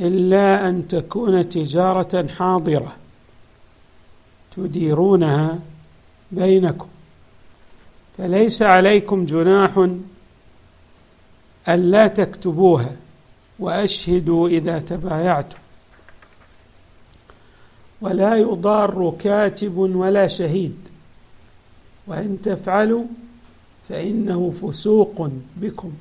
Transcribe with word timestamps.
إلا 0.00 0.68
أن 0.68 0.88
تكون 0.88 1.48
تجارة 1.48 2.26
حاضرة 2.26 2.96
تديرونها 4.56 5.58
بينكم. 6.32 6.88
فليس 8.18 8.62
عليكم 8.62 9.26
جناح 9.26 9.88
ألا 11.68 12.06
تكتبوها 12.06 12.96
وأشهدوا 13.58 14.48
إذا 14.48 14.78
تبايعتم. 14.78 15.58
ولا 18.00 18.36
يضار 18.36 19.16
كاتب 19.18 19.76
ولا 19.76 20.26
شهيد. 20.26 20.76
وإن 22.06 22.40
تفعلوا 22.40 23.04
فإنه 23.88 24.50
فسوق 24.50 25.30
بكم. 25.56 25.92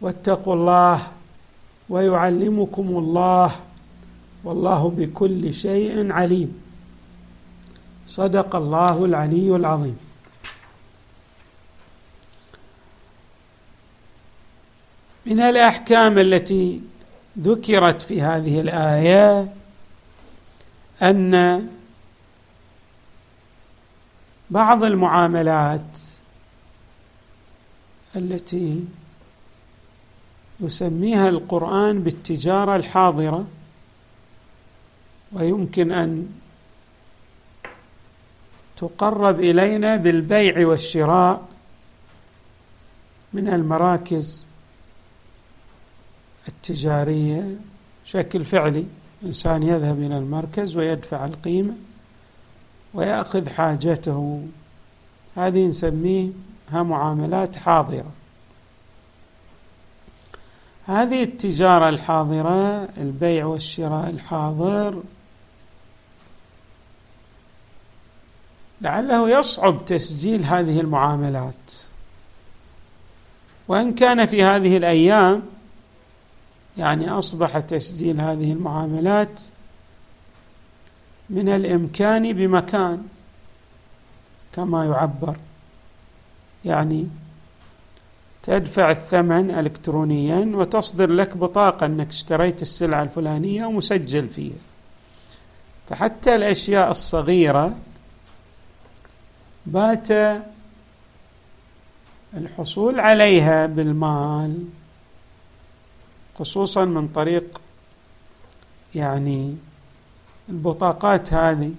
واتقوا 0.00 0.54
الله 0.54 1.06
ويعلمكم 1.88 2.88
الله 2.88 3.56
والله 4.44 4.90
بكل 4.96 5.52
شيء 5.52 6.12
عليم. 6.12 6.60
صدق 8.06 8.56
الله 8.56 9.04
العلي 9.04 9.56
العظيم. 9.56 9.98
من 15.26 15.40
الأحكام 15.40 16.18
التي 16.18 16.80
ذكرت 17.38 18.02
في 18.02 18.22
هذه 18.22 18.60
الآية 18.60 19.48
أن 21.02 21.66
بعض 24.50 24.84
المعاملات 24.84 25.98
التي 28.16 28.84
يسميها 30.60 31.28
القرآن 31.28 32.02
بالتجارة 32.02 32.76
الحاضرة 32.76 33.46
ويمكن 35.32 35.92
أن 35.92 36.28
تقرب 38.76 39.40
إلينا 39.40 39.96
بالبيع 39.96 40.66
والشراء 40.66 41.48
من 43.32 43.48
المراكز 43.48 44.46
التجارية. 46.48 47.56
بشكل 48.04 48.44
فعلي 48.44 48.84
إنسان 49.24 49.62
يذهب 49.62 49.98
إلى 49.98 50.18
المركز 50.18 50.76
ويدفع 50.76 51.24
القيمة 51.24 51.74
ويأخذ 52.94 53.48
حاجته. 53.48 54.46
هذه 55.36 55.66
نسميها 55.66 56.32
معاملات 56.72 57.56
حاضرة. 57.56 58.12
هذه 60.86 61.22
التجارة 61.22 61.88
الحاضرة 61.88 62.88
البيع 62.96 63.46
والشراء 63.46 64.10
الحاضر. 64.10 65.02
لعله 68.80 69.38
يصعب 69.38 69.84
تسجيل 69.84 70.44
هذه 70.44 70.80
المعاملات. 70.80 71.72
وإن 73.68 73.94
كان 73.94 74.26
في 74.26 74.42
هذه 74.42 74.76
الأيام 74.76 75.42
يعني 76.78 77.10
أصبح 77.10 77.58
تسجيل 77.58 78.20
هذه 78.20 78.52
المعاملات 78.52 79.40
من 81.30 81.48
الإمكان 81.48 82.32
بمكان 82.32 83.06
كما 84.52 84.84
يعبر 84.84 85.36
يعني 86.64 87.08
تدفع 88.44 88.90
الثمن 88.90 89.50
الكترونيا 89.50 90.52
وتصدر 90.54 91.10
لك 91.10 91.36
بطاقة 91.36 91.86
إنك 91.86 92.08
اشتريت 92.08 92.62
السلعة 92.62 93.02
الفلانية 93.02 93.66
ومسجل 93.66 94.28
فيها. 94.28 94.56
فحتى 95.88 96.34
الأشياء 96.34 96.90
الصغيرة 96.90 97.76
بات 99.66 100.08
الحصول 102.36 103.00
عليها 103.00 103.66
بالمال 103.66 104.64
خصوصا 106.38 106.84
من 106.84 107.08
طريق 107.08 107.60
يعني 108.94 109.56
البطاقات 110.48 111.32
هذه. 111.32 111.72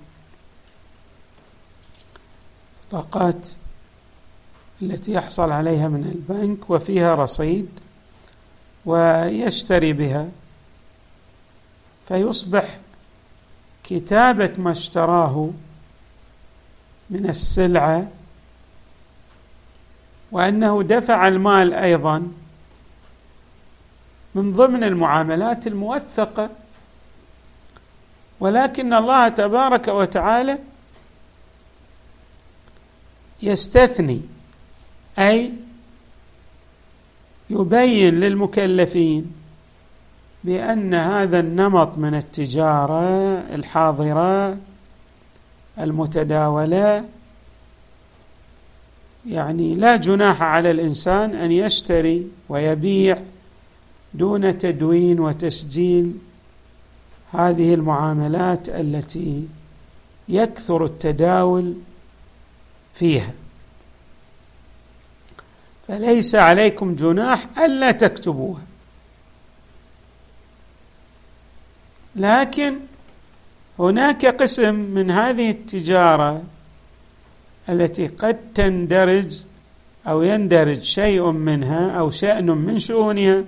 بطاقات 2.88 3.48
التي 4.81 5.12
يحصل 5.13 5.52
عليها 5.52 5.88
من 5.88 6.03
البنك 6.16 6.69
وفيها 6.69 7.16
رصيد 7.16 7.69
ويشتري 8.86 9.94
بها. 9.94 10.28
فيصبح 12.08 12.80
كتابة 13.84 14.53
ما 14.58 14.72
اشتراه 14.72 15.50
من 17.09 17.30
السلعة 17.30 18.08
وأنه 20.31 20.84
دفع 20.84 21.28
المال 21.28 21.74
أيضا 21.74 22.28
من 24.36 24.53
ضمن 24.53 24.84
المعاملات 24.84 25.68
الموثقة. 25.68 26.50
ولكن 28.40 28.94
الله 28.94 29.28
تبارك 29.28 29.88
وتعالى 29.88 30.57
يستثني 33.42 34.22
أي 35.20 35.52
يبين 37.50 38.16
للمكلفين 38.16 39.31
بأن 40.44 40.94
هذا 40.94 41.40
النمط 41.40 41.98
من 41.98 42.16
التجارة 42.16 43.38
الحاضرة 43.56 44.58
المتداولة 45.80 47.06
يعني 49.30 49.75
لا 49.75 49.96
جناح 49.96 50.42
على 50.44 50.72
الإنسان 50.72 51.36
أن 51.36 51.52
يشتري 51.52 52.28
ويبيع 52.50 53.18
دون 54.14 54.58
تدوين 54.58 55.20
وتسجيل 55.20 56.14
هذه 57.31 57.74
المعاملات 57.74 58.70
التي 58.70 59.48
يكثر 60.30 60.86
التداول 60.86 61.74
فيها. 62.94 63.34
فليس 65.88 66.35
عليكم 66.35 66.96
جناح 66.96 67.46
ألا 67.57 67.91
تكتبوها. 67.91 68.62
لكن 72.16 72.75
هناك 73.79 74.25
قسم 74.25 74.75
من 74.75 75.12
هذه 75.12 75.50
التجارة 75.50 76.44
التي 77.69 78.07
قد 78.07 78.40
تندرج 78.56 79.44
أو 80.07 80.22
يندرج 80.22 80.81
شيء 80.81 81.31
منها 81.31 81.91
أو 81.91 82.09
شأن 82.09 82.45
من 82.45 82.79
شؤونها 82.79 83.44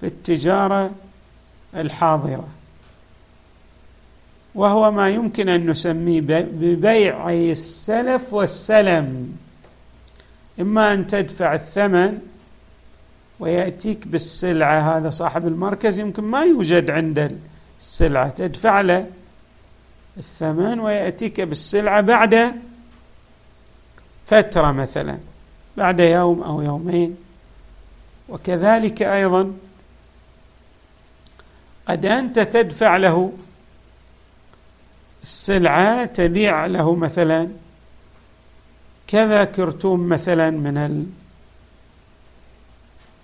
في 0.00 0.06
التجارة 0.06 0.90
الحاضرة 1.74 2.48
وهو 4.54 4.90
ما 4.90 5.10
يمكن 5.10 5.48
أن 5.48 5.70
نسميه 5.70 6.20
ببيع 6.20 7.30
السلف 7.30 8.32
والسلم. 8.34 9.36
إما 10.60 10.92
أن 10.92 11.06
تدفع 11.06 11.54
الثمن 11.54 12.18
ويأتيك 13.40 14.06
بالسلعة 14.06 14.98
هذا 14.98 15.10
صاحب 15.10 15.46
المركز 15.46 15.98
يمكن 15.98 16.22
ما 16.22 16.42
يوجد 16.42 16.90
عند 16.90 17.38
السلعة 17.80 18.28
تدفع 18.28 18.80
له 18.80 19.06
الثمن 20.16 20.80
ويأتيك 20.80 21.40
بالسلعة 21.40 22.00
بعد 22.00 22.54
فترة 24.26 24.72
مثلا 24.72 25.18
بعد 25.76 26.00
يوم 26.00 26.42
أو 26.42 26.62
يومين. 26.62 27.16
وكذلك 28.28 29.02
أيضا 29.02 29.52
قد 31.88 32.06
أنت 32.06 32.40
تدفع 32.40 32.96
له 32.96 33.32
السلعة 35.22 36.04
تبيع 36.04 36.66
له 36.66 36.94
مثلا 36.94 37.48
كذا 39.06 39.44
كرتون 39.44 40.08
مثلا 40.08 40.50
من 40.50 40.76
ال 40.76 41.06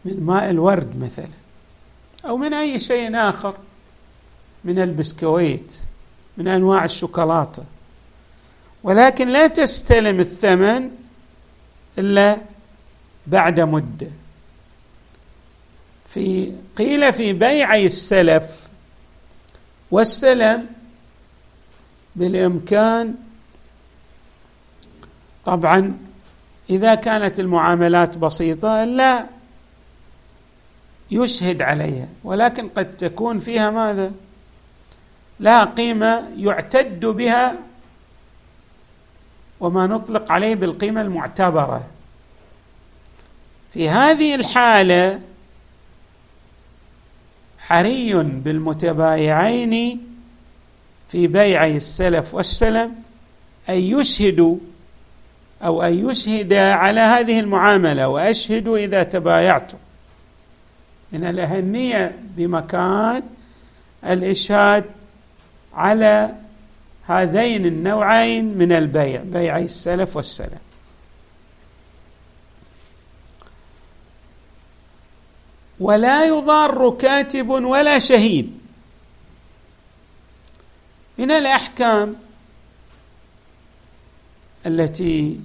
من 0.05 0.27
ماء 0.27 0.51
الورد 0.51 0.99
مثلا 0.99 1.29
أو 2.25 2.37
من 2.37 2.55
أي 2.55 2.79
شيء 2.79 3.17
آخر 3.17 3.55
من 4.65 4.79
البسكويت 4.79 5.75
من 6.37 6.49
أنواع 6.49 6.85
الشوكولاتة. 6.85 7.65
ولكن 8.83 9.29
لا 9.29 9.47
تستلم 9.47 10.21
الثمن 10.21 10.91
إلا 11.99 12.39
بعد 13.27 13.61
مدة. 13.61 14.11
في 16.09 16.53
قيل 16.77 17.13
في 17.13 17.33
بيعي 17.33 17.87
السلف 17.87 18.69
والسلم 19.91 20.67
بالإمكان 22.17 23.15
طبعا 25.45 25.99
إذا 26.71 26.95
كانت 26.95 27.41
المعاملات 27.41 28.17
بسيطة 28.17 28.85
لا 28.85 29.27
يشهد 31.11 31.63
عليها 31.63 32.09
ولكن 32.25 32.69
قد 32.69 32.97
تكون 32.97 33.39
فيها 33.39 33.71
ماذا؟ 33.71 34.13
لها 35.41 35.65
قيمة 35.65 36.29
يعتد 36.37 37.07
بها 37.07 37.55
وما 39.61 39.87
نطلق 39.87 40.33
عليه 40.33 40.55
بالقيمة 40.55 41.01
المعتبرة. 41.01 41.87
في 43.73 43.89
هذه 43.89 44.35
الحالة 44.35 45.21
حري 47.59 48.13
بالمتبايعين 48.15 50.07
في 51.09 51.27
بيعي 51.27 51.77
السلف 51.77 52.35
والسلم 52.35 52.95
أن 53.69 53.75
يشهدوا 53.75 54.57
أو 55.63 55.83
أن 55.83 56.11
يشهد 56.11 56.53
على 56.53 57.01
هذه 57.01 57.41
المعاملة 57.41 58.09
واشهدوا 58.09 58.79
إذا 58.79 59.03
تبايعتم 59.03 59.79
من 61.13 61.25
الأهمية 61.25 62.19
بمكان 62.37 63.23
الاشهاد 64.05 64.85
على 65.75 66.35
هذين 67.07 67.67
النوعين 67.67 68.59
من 68.59 68.73
البيع 68.73 69.23
بيعي 69.23 69.65
السلف 69.65 70.17
والسلف. 70.17 70.59
ولا 75.81 76.25
يضار 76.25 76.91
كاتب 76.91 77.49
ولا 77.49 77.99
شهيد. 77.99 78.61
من 81.19 81.31
الأحكام 81.31 82.17
التي 84.67 85.41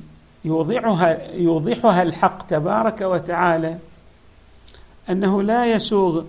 يوضحها 0.46 1.32
يوضحها 1.32 2.02
الحق 2.02 2.48
تبارك 2.48 3.02
وتعالى 3.02 3.78
أنه 5.10 5.44
لا 5.44 5.66
يسوغ 5.66 6.24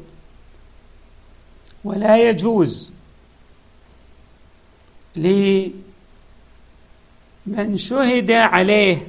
ولا 1.85 2.29
يجوز 2.29 2.93
لمن 5.17 5.73
شهد 7.77 8.31
عليه 8.31 9.07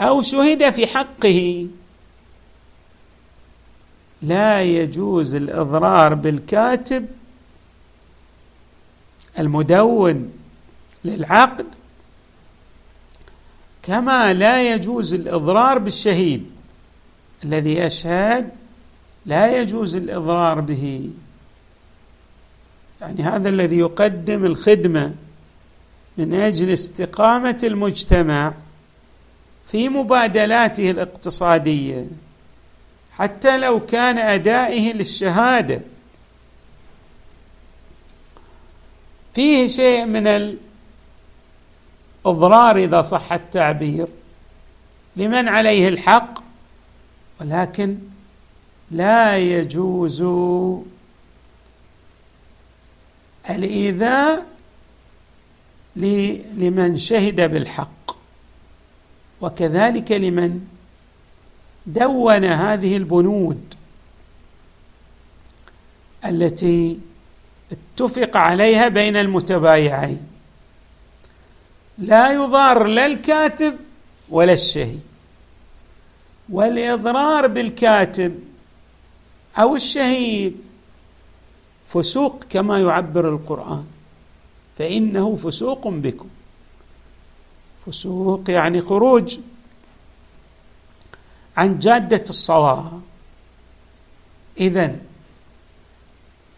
أو 0.00 0.22
شهد 0.22 0.70
في 0.70 0.86
حقه 0.86 1.66
لا 4.22 4.62
يجوز 4.62 5.34
الإضرار 5.34 6.14
بالكاتب 6.14 7.06
المدون 9.38 10.32
للعقد 11.04 11.66
كما 13.82 14.32
لا 14.32 14.74
يجوز 14.74 15.14
الإضرار 15.14 15.78
بالشهيد. 15.78 16.50
الذي 17.44 17.76
يشهد 17.76 18.50
لا 19.26 19.60
يجوز 19.60 19.96
الإضرار 19.96 20.60
به. 20.60 21.10
يعني 23.00 23.22
هذا 23.22 23.48
الذي 23.48 23.78
يقدم 23.78 24.44
الخدمة 24.44 25.14
من 26.18 26.34
أجل 26.34 26.70
استقامة 26.70 27.58
المجتمع 27.64 28.52
في 29.64 29.88
مبادلاته 29.88 30.90
الاقتصادية. 30.90 32.06
حتى 33.12 33.58
لو 33.58 33.86
كان 33.86 34.18
أدائه 34.18 34.92
للشهادة. 34.92 35.80
فيه 39.34 39.66
شيء 39.66 40.04
من 40.04 40.26
الاضرار 42.26 42.76
إذا 42.76 43.02
صح 43.02 43.32
التعبير 43.32 44.06
لمن 45.16 45.48
عليه 45.48 45.88
الحق 45.88 46.42
ولكن 47.40 47.98
لا 48.90 49.38
يجوز 49.38 50.22
الإيذاء 53.50 54.46
لمن 55.96 56.96
شهد 56.96 57.40
بالحق. 57.40 58.16
وكذلك 59.40 60.12
لمن 60.12 60.66
دون 61.86 62.44
هذه 62.44 62.96
البنود 62.96 63.74
التي 66.24 66.98
اتفق 67.72 68.36
عليها 68.36 68.88
بين 68.88 69.16
المتبايعين. 69.16 70.29
لا 71.98 72.32
يضار 72.32 72.86
لا 72.86 73.06
الكاتب 73.06 73.76
ولا 74.28 74.52
الشهيد 74.52 75.00
والإضرار 76.48 77.46
بالكاتب 77.46 78.40
أو 79.58 79.76
الشهيد 79.76 80.56
فسوق 81.86 82.44
كما 82.50 82.78
يعبر 82.80 83.28
القرآن. 83.28 83.86
فإنه 84.78 85.36
فسوق 85.36 85.88
بكم. 85.88 86.28
فسوق 87.86 88.50
يعني 88.50 88.80
خروج 88.80 89.38
عن 91.56 91.78
جادة 91.78 92.24
الصواب. 92.30 93.00
اذا 94.60 94.96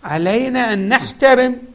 علينا 0.05 0.73
أن 0.73 0.88
نحترم 0.88 1.72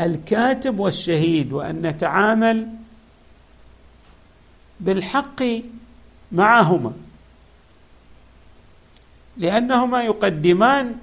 الكاتب 0.00 0.78
والشهيد 0.78 1.52
وأن 1.52 1.82
نتعامل 1.82 2.68
بالحق 4.80 5.42
معهما. 6.32 6.92
لأنهما 9.36 10.02
يقدمان 10.02 10.94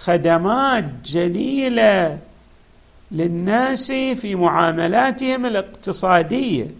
خدمات 0.00 0.84
جليلة 1.04 2.18
للناس 3.10 3.92
في 3.92 4.34
معاملاتهم 4.34 5.46
الاقتصادية. 5.46 6.70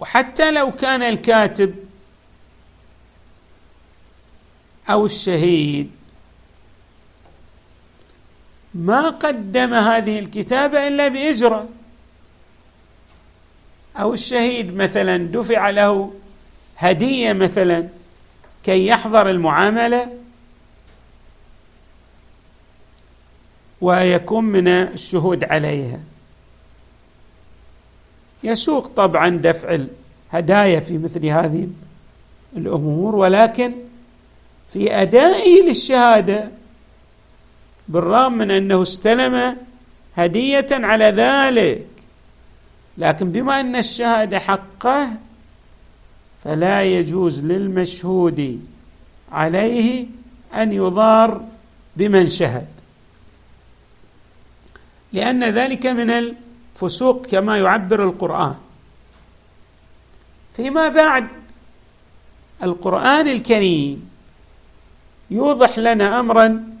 وحتى 0.00 0.50
لو 0.50 0.72
كان 0.72 1.02
الكاتب 1.02 1.74
أو 4.90 5.06
الشهيد 5.06 5.90
ما 8.76 9.10
قدم 9.10 9.74
هذه 9.74 10.18
الكتابه 10.18 10.88
إلا 10.88 11.08
باجره 11.08 11.68
أو 13.96 14.14
الشهيد 14.14 14.76
مثلا 14.76 15.16
دفع 15.16 15.70
له 15.70 16.12
هدية 16.76 17.32
مثلا 17.32 17.88
كي 18.64 18.86
يحضر 18.86 19.30
المعاملة 19.30 20.08
ويكون 23.80 24.44
من 24.44 24.68
الشهود 24.68 25.44
عليها. 25.44 26.00
يسوق 28.42 28.86
طبعا 28.86 29.28
دفع 29.28 29.78
الهدايا 30.32 30.80
في 30.80 30.98
مثل 30.98 31.26
هذه 31.26 31.68
الأمور 32.56 33.16
ولكن 33.16 33.72
في 34.72 35.02
أدائه 35.02 35.62
للشهادة 35.62 36.50
بالرغم 37.88 38.32
من 38.32 38.50
أنه 38.50 38.82
استلم 38.82 39.56
هدية 40.16 40.66
على 40.70 41.04
ذلك 41.04 41.86
لكن 42.98 43.32
بما 43.32 43.60
أن 43.60 43.76
الشهاده 43.76 44.38
حقه 44.38 45.08
فلا 46.44 46.82
يجوز 46.82 47.44
للمشهود 47.44 48.60
عليه 49.32 50.06
أن 50.54 50.72
يضار 50.72 51.44
بمن 51.96 52.28
شهد. 52.28 52.66
لأن 55.12 55.44
ذلك 55.44 55.86
من 55.86 56.10
الفسوق 56.10 57.26
كما 57.26 57.58
يعبر 57.58 58.04
القرآن. 58.04 58.54
فيما 60.56 60.88
بعد 60.88 61.26
القرآن 62.62 63.28
الكريم 63.28 64.10
يوضح 65.30 65.78
لنا 65.78 66.20
امرا 66.20 66.75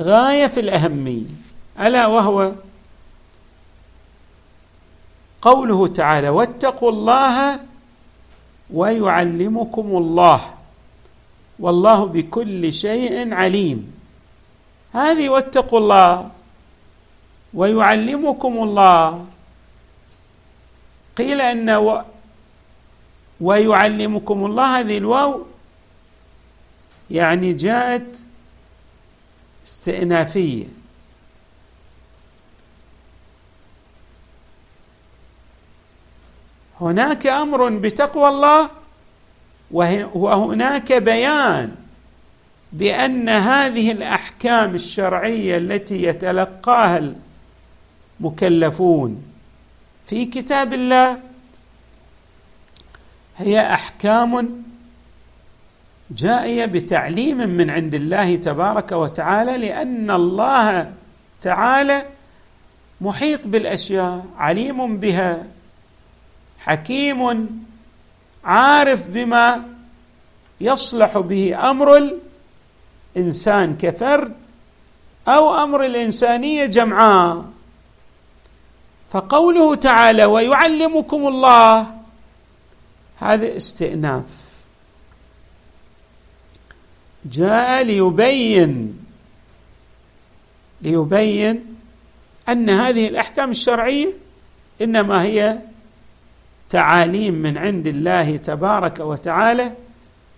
غاية 0.00 0.46
في 0.46 0.60
الأهمية 0.60 1.26
ألا 1.80 2.06
وهو 2.06 2.52
قوله 5.42 5.86
تعالى 5.86 6.28
واتقوا 6.28 6.90
الله 6.90 7.60
ويعلمكم 8.70 9.86
الله 9.96 10.54
والله 11.58 12.04
بكل 12.06 12.72
شيء 12.72 13.34
عليم. 13.34 13.92
هذه 14.92 15.28
واتقوا 15.28 15.78
الله 15.78 16.30
ويعلمكم 17.54 18.62
الله. 18.62 19.26
قيل 21.16 21.40
أن 21.40 21.70
و 21.70 22.02
ويعلمكم 23.40 24.46
الله 24.46 24.80
هذه 24.80 24.98
الواو 24.98 25.42
يعني 27.10 27.52
جاءت 27.52 28.26
استئنافية. 29.66 30.66
هناك 36.80 37.26
أمر 37.26 37.68
بتقوى 37.68 38.28
الله 38.28 38.70
وهناك 40.14 40.92
بيان 40.92 41.74
بأن 42.72 43.28
هذه 43.28 43.92
الأحكام 43.92 44.74
الشرعية 44.74 45.56
التي 45.56 46.02
يتلقاها 46.02 47.14
المكلفون 48.20 49.22
في 50.06 50.24
كتاب 50.24 50.72
الله 50.72 51.18
هي 53.38 53.74
أحكام 53.74 54.62
جائية 56.16 56.64
بتعليم 56.64 57.36
من 57.36 57.70
عند 57.70 57.94
الله 57.94 58.36
تبارك 58.36 58.92
وتعالى 58.92 59.56
لأن 59.56 60.10
الله 60.10 60.92
تعالى 61.42 62.06
محيط 63.00 63.46
بالأشياء 63.46 64.24
عليم 64.38 64.96
بها 64.96 65.46
حكيم 66.58 67.48
عارف 68.44 69.08
بما 69.08 69.62
يصلح 70.60 71.18
به 71.18 71.70
أمر 71.70 72.12
الإنسان 73.16 73.76
كفرد 73.76 74.32
أو 75.28 75.54
أمر 75.54 75.84
الإنسانية 75.84 76.66
جمعاء. 76.66 77.44
فقوله 79.10 79.74
تعالى 79.74 80.24
ويعلمكم 80.24 81.26
الله 81.28 81.94
هذا 83.20 83.56
استئناف. 83.56 84.41
جاء 87.24 87.82
ليبين 87.84 88.98
ليبين 90.82 91.76
أن 92.48 92.70
هذه 92.70 93.08
الأحكام 93.08 93.50
الشرعية 93.50 94.12
إنما 94.82 95.22
هي 95.22 95.58
تعاليم 96.70 97.34
من 97.34 97.58
عند 97.58 97.86
الله 97.86 98.36
تبارك 98.36 99.00
وتعالى 99.00 99.72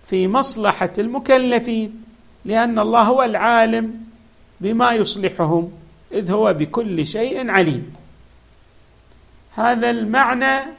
في 0.05 0.27
مصلحة 0.27 0.93
المكلفين 0.97 2.03
لأن 2.45 2.79
الله 2.79 3.01
هو 3.01 3.23
العالم 3.23 4.05
بما 4.61 4.91
يصلحهم 4.91 5.71
إذ 6.11 6.31
هو 6.31 6.53
بكل 6.53 7.05
شيء 7.05 7.51
عليم. 7.51 7.93
هذا 9.55 9.89
المعنى 9.89 10.71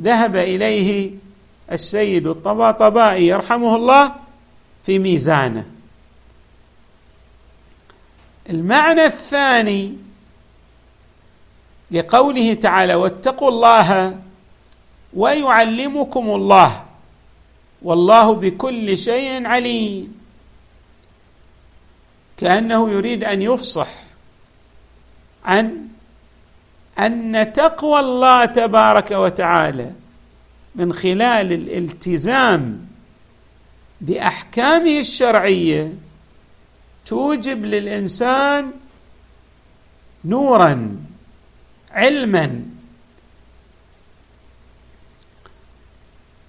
ذهب 0.00 0.36
إليه 0.36 1.10
السيد 1.72 2.26
الطباطبائي 2.26 3.26
يرحمه 3.26 3.76
الله 3.76 4.21
في 4.82 4.98
ميزانه. 4.98 5.66
المعنى 8.50 9.04
الثاني 9.04 9.96
لقوله 11.90 12.54
تعالى 12.54 12.94
واتقوا 12.94 13.48
الله 13.48 14.18
ويعلمكم 15.14 16.30
الله 16.30 16.84
والله 17.82 18.34
بكل 18.34 18.98
شيء 18.98 19.46
عليم. 19.46 20.22
كأنه 22.36 22.90
يريد 22.90 23.24
أن 23.24 23.42
يفصح 23.42 23.88
عن 25.44 25.88
أن 26.98 27.52
تقوى 27.52 28.00
الله 28.00 28.44
تبارك 28.44 29.10
وتعالى 29.10 29.90
من 30.74 30.92
خلال 30.92 31.52
الالتزام 31.52 32.91
بأحكامه 34.02 34.98
الشرعية 35.00 35.92
توجب 37.06 37.64
للإنسان 37.64 38.72
نورا 40.24 40.96
علما. 41.90 42.62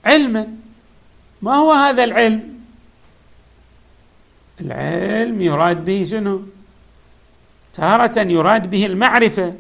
علما. 0.06 0.48
ما 1.42 1.56
هو 1.56 1.72
هذا 1.72 2.04
العلم؟ 2.04 2.60
العلم 4.62 5.42
يراد 5.42 5.86
به 5.86 6.04
شنو؟ 6.04 6.42
تارة 7.74 8.20
يراد 8.20 8.70
به 8.70 8.86
المعرفة 8.86 9.54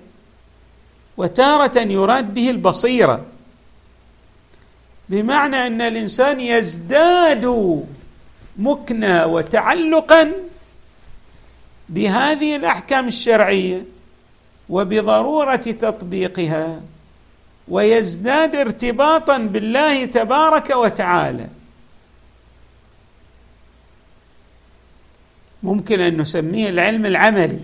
وتارة 1.17 1.79
يراد 1.79 2.33
به 2.33 2.49
البصيرة. 2.49 3.25
بمعنى 5.13 5.67
أن 5.67 5.81
الإنسان 5.81 6.39
يزداد 6.39 7.45
مكنى 8.57 9.23
وتعلقا 9.23 10.31
بهذه 11.89 12.55
الأحكام 12.55 13.07
الشرعية 13.07 13.85
وبضرورة 14.69 15.55
تطبيقها 15.55 16.81
ويزداد 17.67 18.55
ارتباطا 18.55 19.37
بالله 19.37 20.05
تبارك 20.05 20.69
وتعالى. 20.69 21.47
ممكن 25.63 26.01
أن 26.01 26.17
نسميه 26.17 26.69
العلم 26.69 27.05
العملي. 27.05 27.61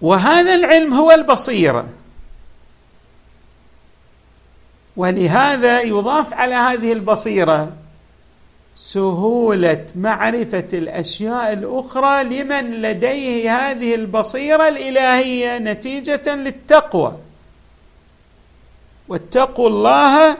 وهذا 0.00 0.54
العلم 0.54 0.94
هو 0.94 1.10
البصيرة. 1.12 1.88
ولهذا 4.96 5.80
يضاف 5.80 6.32
على 6.34 6.54
هذه 6.54 6.92
البصيرة 6.92 7.72
سهولة 8.76 9.86
معرفة 9.96 10.68
الأشياء 10.72 11.52
الأخرى 11.52 12.24
لمن 12.24 12.70
لديه 12.70 13.56
هذه 13.56 13.94
البصيرة 13.94 14.68
الإلهية 14.68 15.58
نتيجة 15.58 16.34
للتقوى. 16.34 17.18
واتقوا 19.08 19.68
الله 19.68 20.36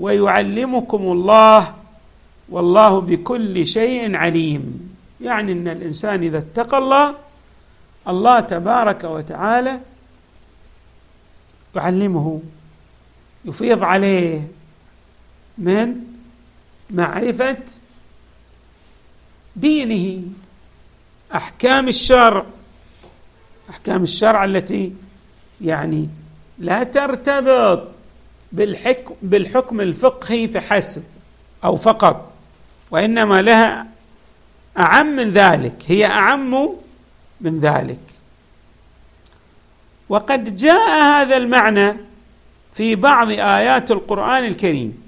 ويعلمكم 0.00 1.02
الله 1.12 1.74
والله 2.48 3.00
بكل 3.00 3.66
شيء 3.66 4.16
عليم. 4.16 4.96
يعني 5.20 5.52
إن 5.52 5.68
الإنسان 5.68 6.22
إذا 6.22 6.38
اتقى 6.38 6.78
الله 6.78 7.14
الله 8.08 8.40
تبارك 8.40 9.04
وتعالى 9.04 9.80
يعلمه. 11.76 12.40
يفيض 13.46 13.84
عليه 13.84 14.48
من 15.58 15.96
معرفة 16.90 17.58
دينه 19.56 20.22
أحكام 21.34 21.88
الشرع 21.88 22.44
أحكام 23.70 24.02
الشرع 24.02 24.44
التي 24.44 24.92
يعني 25.60 26.08
لا 26.58 26.82
ترتبط 26.82 27.88
بالحكم 28.52 29.14
بالحكم 29.22 29.80
الفقهي 29.80 30.48
فحسب 30.48 31.02
أو 31.64 31.76
فقط 31.76 32.32
وإنما 32.90 33.42
لها 33.42 33.86
أعم 34.78 35.06
من 35.06 35.30
ذلك 35.30 35.74
هي 35.86 36.06
أعم 36.06 36.68
من 37.40 37.60
ذلك. 37.60 37.98
وقد 40.08 40.56
جاء 40.56 41.02
هذا 41.02 41.36
المعنى 41.36 41.96
في 42.76 42.94
بعض 42.94 43.30
آيات 43.30 43.90
القرآن 43.90 44.44
الكريم 44.44 45.02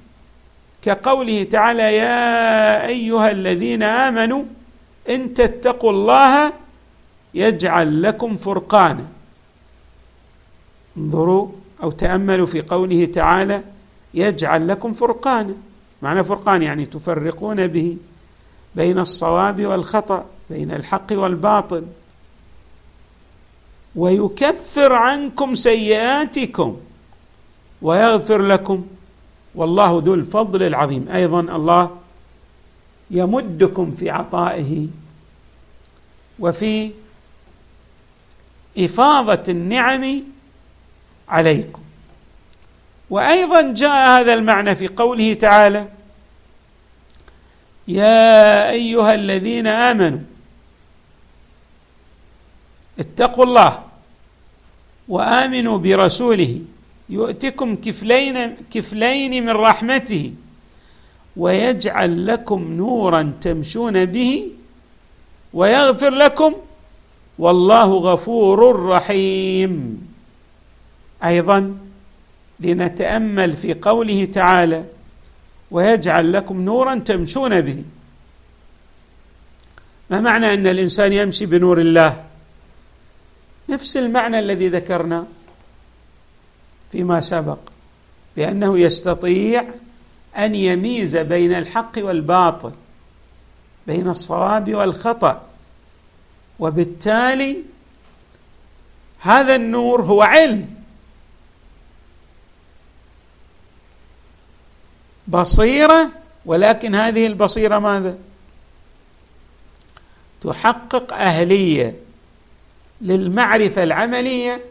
كقوله 0.83 1.43
تعالى 1.43 1.97
يا 1.97 2.87
أيها 2.87 3.31
الذين 3.31 3.83
آمنوا 3.83 4.45
إن 5.09 5.35
تتقوا 5.35 5.91
الله 5.91 6.53
يجعل 7.35 8.03
لكم 8.03 8.37
فرقانا. 8.37 9.07
انظروا 10.97 11.49
أو 11.83 11.91
تأملوا 11.91 12.47
في 12.47 12.61
قوله 12.61 13.05
تعالى 13.05 13.63
يجعل 14.15 14.69
لكم 14.69 14.93
فرقانا. 14.93 15.55
معنى 16.03 16.25
فرقان 16.25 16.63
يعني 16.63 16.87
تفرقون 16.87 17.67
به 17.67 17.97
بين 18.75 18.99
الصواب 18.99 19.67
والخطأ 19.67 20.25
بين 20.51 20.71
الحق 20.73 21.07
والباطل. 21.13 21.87
ويكفر 23.97 24.93
عنكم 24.93 25.55
سيئاتكم. 25.55 26.77
ويغفر 27.83 28.43
لكم. 28.43 28.87
والله 29.55 30.03
ذو 30.05 30.15
الفضل 30.15 30.63
العظيم. 30.63 31.09
أيضا 31.09 31.41
الله 31.41 31.97
يمدكم 33.11 33.93
في 33.93 34.11
عطائه 34.11 34.87
وفي 36.39 36.91
إفاضة 38.79 39.43
النعم 39.49 40.23
عليكم. 41.29 41.83
وأيضا 43.11 43.73
جاء 43.73 44.09
هذا 44.21 44.35
المعنى 44.35 44.77
في 44.77 44.89
قوله 44.89 45.35
تعالى 45.35 45.89
يا 47.89 48.71
أيها 48.71 49.15
الذين 49.15 49.67
آمنوا 49.67 50.19
اتقوا 52.99 53.45
الله 53.45 53.83
وآمنوا 55.09 55.79
برسوله 55.79 56.61
يؤتكم 57.11 57.75
كفلين 57.75 58.57
كفلين 58.71 59.45
من 59.45 59.51
رحمته 59.51 60.33
ويجعل 61.37 62.27
لكم 62.27 62.73
نورا 62.73 63.33
تمشون 63.41 64.05
به 64.05 64.51
ويغفر 65.53 66.11
لكم 66.11 66.55
والله 67.39 67.85
غفور 67.85 68.87
رحيم. 68.87 70.09
أيضا 71.25 71.79
لنتأمل 72.61 73.57
في 73.57 73.75
قوله 73.75 74.25
تعالى 74.25 74.85
ويجعل 75.71 76.33
لكم 76.33 76.61
نورا 76.61 76.95
تمشون 76.95 77.61
به. 77.61 77.83
ما 80.11 80.21
معنى 80.21 80.55
أن 80.55 80.67
الإنسان 80.67 81.13
يمشي 81.13 81.47
بنور 81.47 81.81
الله؟ 81.81 82.25
نفس 83.69 83.97
المعنى 83.97 84.39
الذي 84.39 84.69
ذكرنا 84.69 85.27
فيما 86.93 87.21
سبق 87.21 87.59
بأنه 88.37 88.79
يستطيع 88.79 89.65
أن 90.37 90.55
يميز 90.55 91.17
بين 91.17 91.55
الحق 91.55 91.93
والباطل 91.97 92.73
بين 93.87 94.09
الصواب 94.09 94.75
والخطأ. 94.75 95.43
وبالتالي 96.59 97.63
هذا 99.21 99.55
النور 99.55 100.03
هو 100.03 100.23
علم. 100.23 100.69
بصيرة 105.29 106.11
ولكن 106.47 106.95
هذه 106.95 107.27
البصيرة 107.27 107.79
ماذا؟ 107.79 108.19
تحقق 110.41 111.13
أهلية 111.13 111.97
للمعرفة 113.01 113.83
العملية 113.83 114.65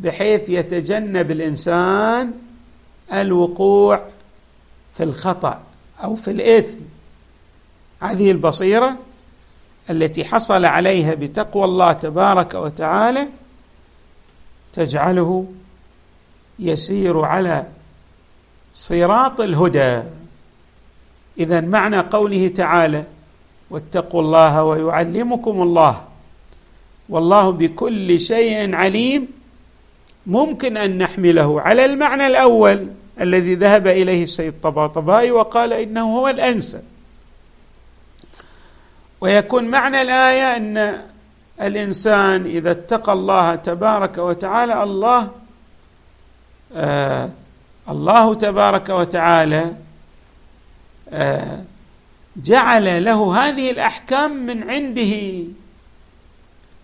بحيث 0.00 0.48
يتجنب 0.48 1.30
الإنسان 1.30 2.32
الوقوع 3.12 4.02
في 4.94 5.02
الخطأ 5.02 5.62
أو 6.04 6.14
في 6.14 6.30
الإثم. 6.30 6.80
هذه 8.00 8.30
البصيرة 8.30 8.96
التي 9.90 10.24
حصل 10.24 10.64
عليها 10.64 11.14
بتقوى 11.14 11.64
الله 11.64 11.92
تبارك 11.92 12.54
وتعالى 12.54 13.28
تجعله 14.72 15.46
يسير 16.58 17.20
على 17.20 17.66
صراط 18.72 19.40
الهدى. 19.40 20.02
اذا 21.38 21.60
معنى 21.60 21.98
قوله 21.98 22.48
تعالى 22.48 23.04
واتقوا 23.70 24.22
الله 24.22 24.64
ويعلمكم 24.64 25.62
الله 25.62 26.04
والله 27.08 27.50
بكل 27.50 28.20
شيء 28.20 28.74
عليم 28.74 29.37
ممكن 30.26 30.76
أن 30.76 30.98
نحمله. 30.98 31.60
على 31.60 31.84
المعنى 31.84 32.26
الأول 32.26 32.88
الذي 33.20 33.54
ذهب 33.54 33.86
إليه 33.86 34.22
السيد 34.22 34.54
طباطبائي 34.62 35.30
وقال 35.30 35.72
إنه 35.72 36.16
هو 36.16 36.28
الأنسب. 36.28 36.82
ويكون 39.20 39.64
معنى 39.64 40.02
الآية 40.02 40.56
أن 40.56 41.02
الإنسان 41.60 42.44
إذا 42.46 42.70
اتقى 42.70 43.12
الله 43.12 43.54
تبارك 43.54 44.18
وتعالى 44.18 44.82
الله 44.82 45.30
آه 46.74 47.30
الله 47.88 48.34
تبارك 48.34 48.88
وتعالى 48.88 49.72
آه 51.10 51.64
جعل 52.36 53.04
له 53.04 53.36
هذه 53.48 53.70
الأحكام 53.70 54.46
من 54.46 54.70
عنده. 54.70 55.44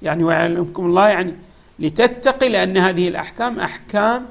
يعني 0.03 0.25
ويعلمكم 0.25 0.87
الله 0.87 1.09
يعني 1.09 1.35
لتتقي 1.79 2.49
لأن 2.49 2.77
هذه 2.77 3.09
الأحكام 3.09 3.61
أحكام 3.61 4.27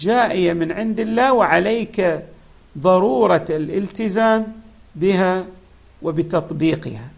جائية 0.00 0.52
من 0.52 0.72
عند 0.72 1.00
الله 1.00 1.32
وعليك 1.32 2.20
ضرورة 2.78 3.44
الالتزام 3.50 4.52
بها 4.94 5.44
وبتطبيقها. 6.02 7.10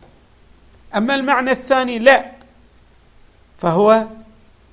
أما 0.97 1.15
المعنى 1.15 1.51
الثاني 1.51 1.99
لا 1.99 2.31
فهو 3.59 4.07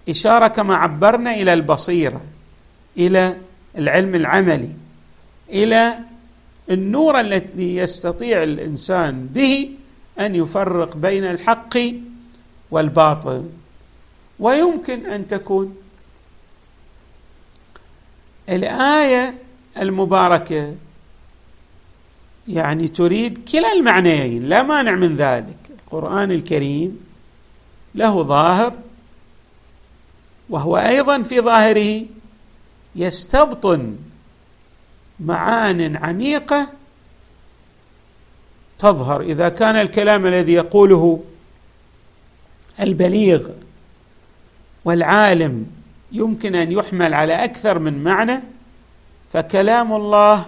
إشارة 0.10 0.48
كما 0.48 0.76
عبرنا 0.76 1.34
إلى 1.34 1.54
البصيرة 1.54 2.22
إلى 2.98 3.38
العلم 3.78 4.16
العملي 4.16 4.72
إلى 5.50 5.98
النور 6.70 7.20
الذي 7.20 7.76
يستطيع 7.76 8.44
الإنسان 8.44 9.28
به 9.28 9.70
أن 10.20 10.36
يفرق 10.36 10.98
بين 10.98 11.24
الحق 11.24 11.78
والباطل. 12.72 13.50
ويمكن 14.40 15.06
أن 15.06 15.28
تكون. 15.28 15.78
الآية 18.50 19.36
المباركة 19.78 20.76
يعني 22.48 22.88
تريد 22.88 23.50
كلا 23.52 23.74
المعنيين 23.74 24.44
لا 24.44 24.64
مانع 24.64 24.96
من 24.96 25.16
ذلك. 25.16 25.58
القرآن 25.70 26.32
الكريم 26.32 27.06
له 27.96 28.24
ظاهر 28.24 28.74
وهو 30.50 30.78
أيضا 30.78 31.22
في 31.22 31.42
ظاهره 31.42 32.06
يستبطن 32.96 33.96
معان 35.20 35.96
عميقة 35.96 36.68
تظهر. 38.80 39.22
إذا 39.22 39.50
كان 39.50 39.76
الكلام 39.76 40.26
الذي 40.28 40.54
يقوله 40.54 41.24
البليغ 42.80 43.50
والعالم 44.86 45.66
يمكن 46.12 46.56
أن 46.56 46.72
يحمل 46.72 47.14
على 47.14 47.44
أكثر 47.44 47.80
من 47.80 48.04
معنى 48.04 48.40
فكلام 49.34 49.94
الله 49.94 50.46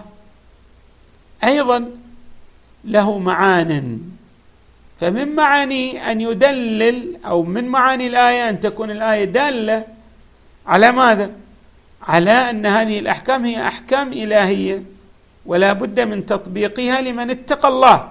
أيضا 1.44 1.90
له 2.84 3.18
معان 3.18 4.00
فمن 5.00 5.34
معاني 5.34 6.12
أن 6.12 6.20
يدلل 6.20 7.16
أو 7.26 7.42
من 7.42 7.64
معاني 7.64 8.06
الآية 8.06 8.48
أن 8.48 8.60
تكون 8.60 8.90
الآية 8.90 9.24
دالة 9.24 9.84
على 10.66 10.92
ماذا؟ 10.92 11.30
على 12.02 12.30
أن 12.30 12.66
هذه 12.66 12.98
الأحكام 12.98 13.44
هي 13.44 13.66
أحكام 13.66 14.12
إلهية 14.12 14.82
ولا 15.46 15.72
بد 15.72 16.00
من 16.00 16.26
تطبيقها 16.26 17.00
لمن 17.00 17.30
اتقى 17.30 17.68
الله 17.68 18.08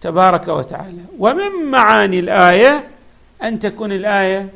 تبارك 0.00 0.48
وتعالى 0.48 1.02
ومن 1.18 1.70
معاني 1.70 2.18
الآية 2.18 2.84
أن 3.42 3.58
تكون 3.58 3.92
الآية 3.92 4.48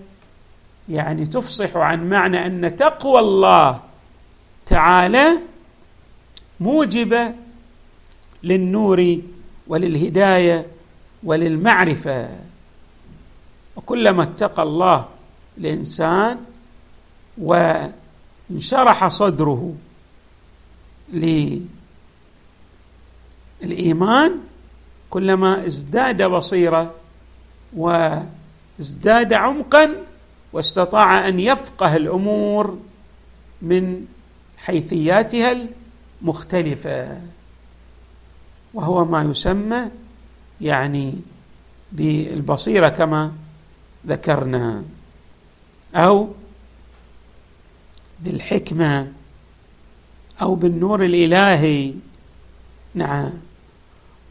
يعني 0.91 1.27
تفصح 1.27 1.77
عن 1.77 2.09
معنى 2.09 2.47
أن 2.47 2.77
تقوى 2.77 3.19
الله 3.21 3.81
تعالى 4.67 5.39
موجبة 6.61 7.35
للنور 8.43 9.17
وللهداية 9.67 10.67
وللمعرفة. 11.23 12.29
وكلما 13.77 14.23
اتقى 14.23 14.63
الله 14.63 15.09
الإنسان 15.59 16.39
وانشرح 17.39 19.09
صدره 19.09 19.75
للإيمان 23.63 24.39
كلما 25.11 25.67
ازداد 25.67 26.23
بصيرة 26.23 26.95
وازداد 27.77 29.33
عمقا 29.33 29.95
واستطاع 30.53 31.29
أن 31.29 31.41
يفقه 31.41 31.97
الأمور 31.97 32.79
من 33.63 34.07
حيثياتها 34.59 35.69
المختلفة. 36.23 37.21
وهو 38.75 39.05
ما 39.05 39.23
يسمى 39.23 39.91
يعني 40.61 41.15
بالبصيرة 41.93 42.89
كما 42.89 43.33
ذكرنا 44.07 44.85
أو 45.95 46.29
بالحكمة 48.21 49.13
أو 50.43 50.55
بالنور 50.55 51.05
الإلهي. 51.05 51.95
نعم. 52.95 53.31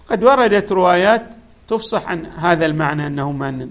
قد 0.07 0.23
وردت 0.23 0.71
روايات 0.71 1.35
تفصح 1.67 2.07
عن 2.07 2.25
هذا 2.25 2.65
المعنى 2.65 3.07
أنه 3.07 3.31
من 3.31 3.69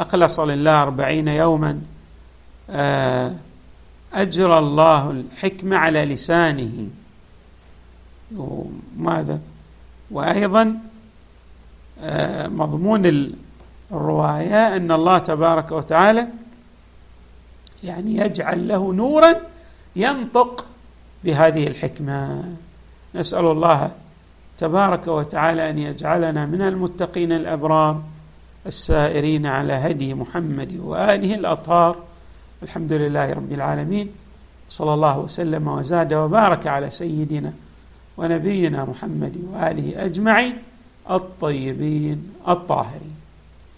أخلص 0.00 0.40
لله 0.40 0.82
أربعين 0.82 1.28
يوما 1.28 1.80
آه، 2.70 3.34
اجرى 4.14 4.58
الله 4.58 5.10
الحكمة 5.10 5.76
على 5.76 6.04
لسانه. 6.04 6.88
وماذا؟ 8.36 9.38
وأيضا 10.10 10.78
آه، 12.02 12.48
مضمون 12.48 13.32
الرواية 13.92 14.76
أن 14.76 14.92
الله 14.92 15.18
تبارك 15.18 15.72
وتعالى 15.72 16.28
يعني 17.84 18.16
يجعل 18.16 18.68
له 18.68 18.92
نورا 18.92 19.34
ينطق 19.96 20.66
بهذه 21.24 21.66
الحكمة. 21.66 22.44
نسأل 23.14 23.44
الله 23.44 23.90
تبارك 24.58 25.06
وتعالى 25.06 25.70
أن 25.70 25.78
يجعلنا 25.78 26.46
من 26.46 26.62
المتقين 26.62 27.32
الأبرار. 27.32 28.02
السائرين 28.66 29.46
على 29.46 29.72
هدي 29.72 30.14
محمد 30.14 30.80
وآله 30.80 31.34
الأطهار. 31.34 31.96
الحمد 32.62 32.92
لله 32.92 33.32
رب 33.32 33.52
العالمين. 33.52 34.08
صلى 34.68 34.94
الله 34.94 35.18
وسلم 35.18 35.68
وزاد 35.68 36.14
وبارك 36.14 36.66
على 36.66 36.90
سيدنا 36.90 37.52
ونبينا 38.16 38.84
محمد 38.84 39.36
وآله 39.52 40.04
أجمعين 40.04 40.56
الطيبين 41.10 42.32
الطاهرين. 42.48 43.19